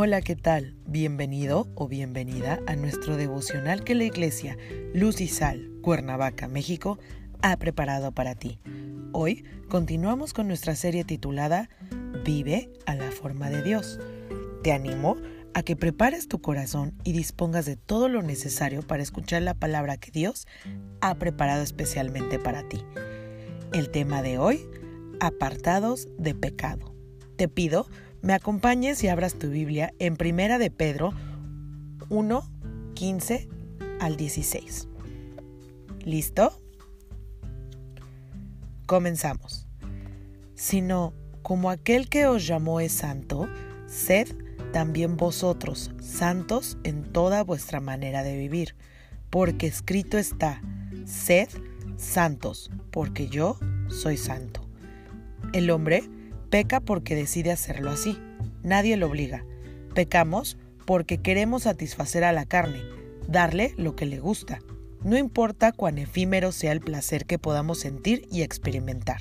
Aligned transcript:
Hola, 0.00 0.20
¿qué 0.20 0.36
tal? 0.36 0.76
Bienvenido 0.86 1.66
o 1.74 1.88
bienvenida 1.88 2.60
a 2.68 2.76
nuestro 2.76 3.16
devocional 3.16 3.82
que 3.82 3.96
la 3.96 4.04
Iglesia 4.04 4.56
Luz 4.94 5.20
y 5.20 5.26
Sal, 5.26 5.72
Cuernavaca, 5.82 6.46
México, 6.46 7.00
ha 7.42 7.56
preparado 7.56 8.12
para 8.12 8.36
ti. 8.36 8.60
Hoy 9.10 9.44
continuamos 9.68 10.34
con 10.34 10.46
nuestra 10.46 10.76
serie 10.76 11.02
titulada 11.02 11.68
Vive 12.24 12.70
a 12.86 12.94
la 12.94 13.10
forma 13.10 13.50
de 13.50 13.64
Dios. 13.64 13.98
Te 14.62 14.70
animo 14.70 15.16
a 15.52 15.64
que 15.64 15.74
prepares 15.74 16.28
tu 16.28 16.40
corazón 16.40 16.94
y 17.02 17.10
dispongas 17.10 17.66
de 17.66 17.74
todo 17.74 18.08
lo 18.08 18.22
necesario 18.22 18.82
para 18.82 19.02
escuchar 19.02 19.42
la 19.42 19.54
palabra 19.54 19.96
que 19.96 20.12
Dios 20.12 20.46
ha 21.00 21.16
preparado 21.16 21.64
especialmente 21.64 22.38
para 22.38 22.68
ti. 22.68 22.84
El 23.72 23.90
tema 23.90 24.22
de 24.22 24.38
hoy, 24.38 24.64
apartados 25.18 26.06
de 26.18 26.36
pecado. 26.36 26.94
Te 27.34 27.48
pido 27.48 27.88
me 28.22 28.34
acompañes 28.34 29.02
y 29.04 29.08
abras 29.08 29.34
tu 29.34 29.48
Biblia 29.48 29.92
en 29.98 30.16
Primera 30.16 30.58
de 30.58 30.70
Pedro 30.70 31.12
1, 32.08 32.42
15 32.94 33.48
al 34.00 34.16
16. 34.16 34.88
¿Listo? 36.04 36.60
Comenzamos. 38.86 39.66
Sino, 40.54 41.12
como 41.42 41.70
aquel 41.70 42.08
que 42.08 42.26
os 42.26 42.46
llamó 42.46 42.80
es 42.80 42.92
santo, 42.92 43.48
sed 43.86 44.28
también 44.72 45.16
vosotros 45.16 45.92
santos 46.00 46.78
en 46.84 47.04
toda 47.04 47.44
vuestra 47.44 47.80
manera 47.80 48.22
de 48.22 48.36
vivir, 48.36 48.74
porque 49.30 49.66
escrito 49.66 50.18
está, 50.18 50.60
sed 51.04 51.48
santos, 51.96 52.70
porque 52.90 53.28
yo 53.28 53.58
soy 53.88 54.16
santo. 54.16 54.66
El 55.52 55.70
hombre 55.70 56.02
Peca 56.50 56.80
porque 56.80 57.14
decide 57.14 57.52
hacerlo 57.52 57.90
así. 57.90 58.18
Nadie 58.62 58.96
lo 58.96 59.06
obliga. 59.06 59.44
Pecamos 59.94 60.56
porque 60.86 61.18
queremos 61.18 61.64
satisfacer 61.64 62.24
a 62.24 62.32
la 62.32 62.46
carne, 62.46 62.80
darle 63.26 63.74
lo 63.76 63.94
que 63.94 64.06
le 64.06 64.20
gusta. 64.20 64.60
No 65.04 65.16
importa 65.16 65.72
cuán 65.72 65.98
efímero 65.98 66.50
sea 66.50 66.72
el 66.72 66.80
placer 66.80 67.26
que 67.26 67.38
podamos 67.38 67.78
sentir 67.80 68.26
y 68.30 68.42
experimentar. 68.42 69.20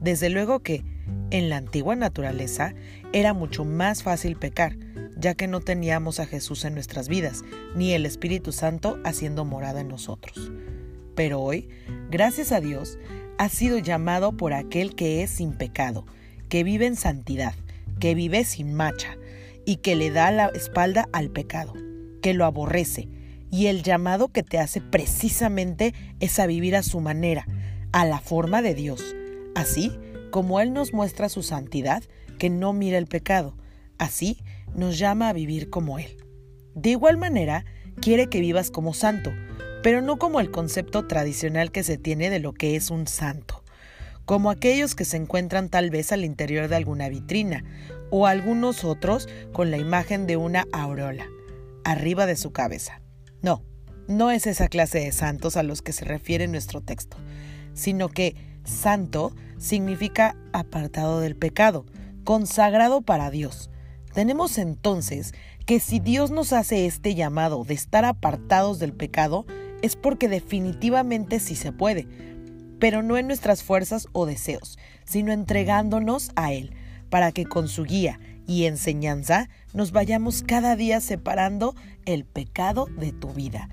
Desde 0.00 0.30
luego 0.30 0.60
que, 0.60 0.84
en 1.30 1.48
la 1.48 1.56
antigua 1.56 1.96
naturaleza, 1.96 2.74
era 3.12 3.34
mucho 3.34 3.64
más 3.64 4.02
fácil 4.02 4.36
pecar, 4.36 4.76
ya 5.16 5.34
que 5.34 5.48
no 5.48 5.60
teníamos 5.60 6.20
a 6.20 6.26
Jesús 6.26 6.64
en 6.64 6.74
nuestras 6.74 7.08
vidas, 7.08 7.42
ni 7.74 7.92
el 7.92 8.06
Espíritu 8.06 8.52
Santo 8.52 8.98
haciendo 9.04 9.44
morada 9.44 9.80
en 9.80 9.88
nosotros. 9.88 10.52
Pero 11.14 11.40
hoy, 11.40 11.68
gracias 12.10 12.52
a 12.52 12.60
Dios, 12.60 12.98
ha 13.38 13.48
sido 13.48 13.78
llamado 13.78 14.36
por 14.36 14.52
aquel 14.52 14.94
que 14.94 15.22
es 15.22 15.30
sin 15.30 15.52
pecado, 15.52 16.06
que 16.54 16.62
vive 16.62 16.86
en 16.86 16.94
santidad, 16.94 17.52
que 17.98 18.14
vive 18.14 18.44
sin 18.44 18.74
macha 18.74 19.18
y 19.66 19.78
que 19.78 19.96
le 19.96 20.12
da 20.12 20.30
la 20.30 20.46
espalda 20.54 21.08
al 21.12 21.30
pecado, 21.30 21.72
que 22.22 22.32
lo 22.32 22.44
aborrece 22.44 23.08
y 23.50 23.66
el 23.66 23.82
llamado 23.82 24.28
que 24.28 24.44
te 24.44 24.60
hace 24.60 24.80
precisamente 24.80 25.94
es 26.20 26.38
a 26.38 26.46
vivir 26.46 26.76
a 26.76 26.84
su 26.84 27.00
manera, 27.00 27.44
a 27.90 28.06
la 28.06 28.20
forma 28.20 28.62
de 28.62 28.72
Dios, 28.72 29.16
así 29.56 29.90
como 30.30 30.60
Él 30.60 30.72
nos 30.72 30.92
muestra 30.92 31.28
su 31.28 31.42
santidad, 31.42 32.04
que 32.38 32.50
no 32.50 32.72
mira 32.72 32.98
el 32.98 33.08
pecado, 33.08 33.56
así 33.98 34.38
nos 34.76 34.96
llama 34.96 35.30
a 35.30 35.32
vivir 35.32 35.70
como 35.70 35.98
Él. 35.98 36.18
De 36.76 36.90
igual 36.90 37.16
manera, 37.16 37.64
quiere 38.00 38.28
que 38.28 38.38
vivas 38.38 38.70
como 38.70 38.94
santo, 38.94 39.32
pero 39.82 40.02
no 40.02 40.20
como 40.20 40.38
el 40.38 40.52
concepto 40.52 41.08
tradicional 41.08 41.72
que 41.72 41.82
se 41.82 41.98
tiene 41.98 42.30
de 42.30 42.38
lo 42.38 42.52
que 42.52 42.76
es 42.76 42.90
un 42.90 43.08
santo 43.08 43.63
como 44.24 44.50
aquellos 44.50 44.94
que 44.94 45.04
se 45.04 45.16
encuentran 45.16 45.68
tal 45.68 45.90
vez 45.90 46.12
al 46.12 46.24
interior 46.24 46.68
de 46.68 46.76
alguna 46.76 47.08
vitrina, 47.08 47.64
o 48.10 48.26
algunos 48.26 48.84
otros 48.84 49.28
con 49.52 49.70
la 49.70 49.78
imagen 49.78 50.26
de 50.26 50.36
una 50.36 50.66
aureola, 50.72 51.26
arriba 51.84 52.26
de 52.26 52.36
su 52.36 52.52
cabeza. 52.52 53.00
No, 53.42 53.62
no 54.06 54.30
es 54.30 54.46
esa 54.46 54.68
clase 54.68 55.00
de 55.00 55.12
santos 55.12 55.56
a 55.56 55.62
los 55.62 55.82
que 55.82 55.92
se 55.92 56.04
refiere 56.04 56.46
nuestro 56.46 56.80
texto, 56.80 57.16
sino 57.72 58.08
que 58.08 58.36
santo 58.64 59.34
significa 59.58 60.36
apartado 60.52 61.20
del 61.20 61.36
pecado, 61.36 61.86
consagrado 62.22 63.02
para 63.02 63.30
Dios. 63.30 63.70
Tenemos 64.12 64.58
entonces 64.58 65.32
que 65.66 65.80
si 65.80 65.98
Dios 65.98 66.30
nos 66.30 66.52
hace 66.52 66.86
este 66.86 67.14
llamado 67.14 67.64
de 67.64 67.74
estar 67.74 68.04
apartados 68.04 68.78
del 68.78 68.92
pecado, 68.92 69.46
es 69.82 69.96
porque 69.96 70.28
definitivamente 70.28 71.40
sí 71.40 71.56
se 71.56 71.72
puede, 71.72 72.06
pero 72.78 73.02
no 73.02 73.16
en 73.16 73.26
nuestras 73.26 73.62
fuerzas 73.62 74.08
o 74.12 74.26
deseos, 74.26 74.78
sino 75.04 75.32
entregándonos 75.32 76.30
a 76.36 76.52
Él, 76.52 76.74
para 77.10 77.32
que 77.32 77.44
con 77.44 77.68
su 77.68 77.84
guía 77.84 78.18
y 78.46 78.64
enseñanza 78.64 79.48
nos 79.72 79.92
vayamos 79.92 80.42
cada 80.42 80.76
día 80.76 81.00
separando 81.00 81.74
el 82.06 82.24
pecado 82.24 82.86
de 82.98 83.12
tu 83.12 83.32
vida. 83.32 83.68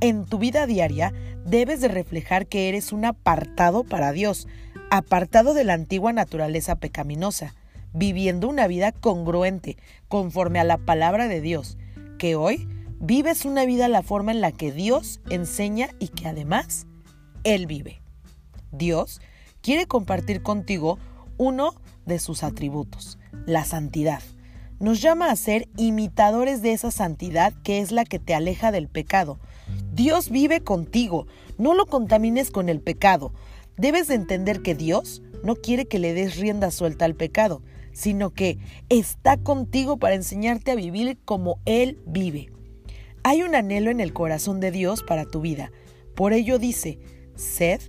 En 0.00 0.24
tu 0.26 0.38
vida 0.38 0.66
diaria 0.66 1.12
debes 1.46 1.80
de 1.80 1.88
reflejar 1.88 2.46
que 2.46 2.68
eres 2.68 2.92
un 2.92 3.04
apartado 3.04 3.84
para 3.84 4.12
Dios, 4.12 4.48
apartado 4.90 5.54
de 5.54 5.64
la 5.64 5.74
antigua 5.74 6.12
naturaleza 6.12 6.76
pecaminosa, 6.76 7.54
viviendo 7.92 8.48
una 8.48 8.66
vida 8.66 8.92
congruente, 8.92 9.76
conforme 10.08 10.58
a 10.58 10.64
la 10.64 10.78
palabra 10.78 11.28
de 11.28 11.40
Dios, 11.40 11.78
que 12.18 12.36
hoy 12.36 12.68
vives 13.00 13.44
una 13.44 13.64
vida 13.64 13.88
la 13.88 14.02
forma 14.02 14.32
en 14.32 14.40
la 14.40 14.52
que 14.52 14.72
Dios 14.72 15.20
enseña 15.30 15.90
y 15.98 16.08
que 16.08 16.28
además 16.28 16.86
Él 17.44 17.66
vive. 17.66 18.02
Dios 18.72 19.20
quiere 19.60 19.86
compartir 19.86 20.42
contigo 20.42 20.98
uno 21.38 21.74
de 22.06 22.18
sus 22.18 22.42
atributos, 22.42 23.18
la 23.46 23.64
santidad. 23.64 24.22
Nos 24.80 25.00
llama 25.00 25.30
a 25.30 25.36
ser 25.36 25.68
imitadores 25.76 26.60
de 26.62 26.72
esa 26.72 26.90
santidad 26.90 27.52
que 27.62 27.78
es 27.78 27.92
la 27.92 28.04
que 28.04 28.18
te 28.18 28.34
aleja 28.34 28.72
del 28.72 28.88
pecado. 28.88 29.38
Dios 29.92 30.30
vive 30.30 30.60
contigo, 30.60 31.26
no 31.58 31.74
lo 31.74 31.86
contamines 31.86 32.50
con 32.50 32.68
el 32.68 32.80
pecado. 32.80 33.32
Debes 33.76 34.08
de 34.08 34.16
entender 34.16 34.62
que 34.62 34.74
Dios 34.74 35.22
no 35.44 35.54
quiere 35.54 35.86
que 35.86 35.98
le 35.98 36.14
des 36.14 36.36
rienda 36.36 36.70
suelta 36.70 37.04
al 37.04 37.14
pecado, 37.14 37.62
sino 37.92 38.30
que 38.30 38.58
está 38.88 39.36
contigo 39.36 39.98
para 39.98 40.14
enseñarte 40.14 40.70
a 40.70 40.76
vivir 40.76 41.18
como 41.24 41.60
Él 41.64 42.00
vive. 42.06 42.50
Hay 43.22 43.42
un 43.42 43.54
anhelo 43.54 43.90
en 43.90 44.00
el 44.00 44.12
corazón 44.12 44.58
de 44.58 44.72
Dios 44.72 45.04
para 45.04 45.24
tu 45.24 45.40
vida. 45.40 45.70
Por 46.16 46.32
ello 46.32 46.58
dice, 46.58 46.98
sed 47.36 47.80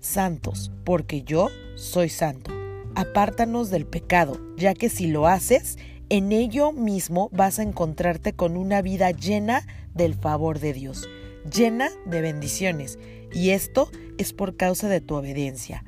santos, 0.00 0.72
porque 0.84 1.22
yo 1.22 1.48
soy 1.76 2.08
santo. 2.08 2.52
Apártanos 2.94 3.70
del 3.70 3.86
pecado, 3.86 4.40
ya 4.56 4.74
que 4.74 4.88
si 4.88 5.06
lo 5.06 5.26
haces, 5.26 5.78
en 6.08 6.32
ello 6.32 6.72
mismo 6.72 7.28
vas 7.32 7.58
a 7.58 7.62
encontrarte 7.62 8.32
con 8.32 8.56
una 8.56 8.82
vida 8.82 9.12
llena 9.12 9.66
del 9.94 10.14
favor 10.14 10.58
de 10.58 10.72
Dios, 10.72 11.08
llena 11.50 11.88
de 12.04 12.20
bendiciones, 12.20 12.98
y 13.32 13.50
esto 13.50 13.90
es 14.18 14.32
por 14.32 14.56
causa 14.56 14.88
de 14.88 15.00
tu 15.00 15.14
obediencia. 15.14 15.84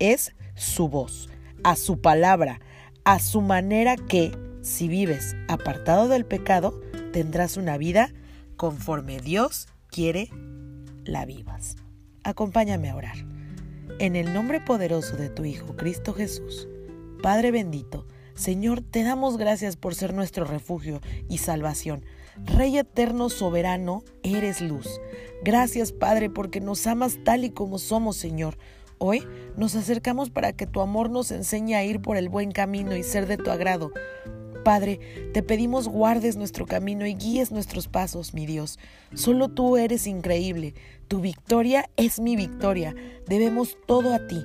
Es 0.00 0.34
su 0.56 0.88
voz, 0.88 1.28
a 1.62 1.76
su 1.76 2.00
palabra, 2.00 2.60
a 3.04 3.20
su 3.20 3.42
manera 3.42 3.96
que, 3.96 4.32
si 4.62 4.88
vives 4.88 5.36
apartado 5.46 6.08
del 6.08 6.24
pecado, 6.24 6.80
tendrás 7.12 7.56
una 7.56 7.78
vida 7.78 8.12
conforme 8.56 9.20
Dios 9.20 9.68
quiere 9.88 10.30
la 11.04 11.26
vivas. 11.26 11.76
Acompáñame 12.24 12.88
a 12.88 12.96
orar. 12.96 13.16
En 13.98 14.16
el 14.16 14.32
nombre 14.32 14.60
poderoso 14.60 15.16
de 15.16 15.28
tu 15.28 15.44
Hijo, 15.44 15.76
Cristo 15.76 16.14
Jesús, 16.14 16.68
Padre 17.22 17.50
bendito, 17.50 18.06
Señor, 18.34 18.80
te 18.80 19.02
damos 19.02 19.36
gracias 19.36 19.76
por 19.76 19.94
ser 19.94 20.14
nuestro 20.14 20.46
refugio 20.46 21.02
y 21.28 21.38
salvación. 21.38 22.04
Rey 22.42 22.78
eterno, 22.78 23.28
soberano, 23.28 24.02
eres 24.22 24.62
luz. 24.62 25.00
Gracias, 25.44 25.92
Padre, 25.92 26.30
porque 26.30 26.60
nos 26.60 26.86
amas 26.86 27.18
tal 27.24 27.44
y 27.44 27.50
como 27.50 27.78
somos, 27.78 28.16
Señor. 28.16 28.56
Hoy 28.96 29.26
nos 29.56 29.76
acercamos 29.76 30.30
para 30.30 30.54
que 30.54 30.66
tu 30.66 30.80
amor 30.80 31.10
nos 31.10 31.30
enseñe 31.30 31.74
a 31.74 31.84
ir 31.84 32.00
por 32.00 32.16
el 32.16 32.30
buen 32.30 32.52
camino 32.52 32.96
y 32.96 33.02
ser 33.02 33.26
de 33.26 33.36
tu 33.36 33.50
agrado. 33.50 33.92
Padre, 34.64 34.98
te 35.34 35.42
pedimos 35.42 35.88
guardes 35.88 36.36
nuestro 36.36 36.64
camino 36.64 37.06
y 37.06 37.14
guíes 37.14 37.52
nuestros 37.52 37.86
pasos, 37.86 38.32
mi 38.32 38.46
Dios. 38.46 38.78
Solo 39.12 39.50
tú 39.50 39.76
eres 39.76 40.06
increíble. 40.06 40.74
Tu 41.06 41.20
victoria 41.20 41.90
es 41.96 42.18
mi 42.18 42.34
victoria. 42.34 42.94
Debemos 43.28 43.76
todo 43.86 44.14
a 44.14 44.26
ti. 44.26 44.42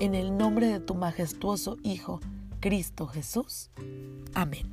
En 0.00 0.16
el 0.16 0.36
nombre 0.36 0.66
de 0.66 0.80
tu 0.80 0.96
majestuoso 0.96 1.76
Hijo, 1.84 2.20
Cristo 2.58 3.06
Jesús. 3.06 3.70
Amén. 4.34 4.66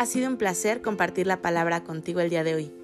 Ha 0.00 0.06
sido 0.06 0.28
un 0.28 0.36
placer 0.36 0.82
compartir 0.82 1.28
la 1.28 1.40
palabra 1.40 1.84
contigo 1.84 2.18
el 2.20 2.28
día 2.28 2.42
de 2.42 2.54
hoy. 2.56 2.83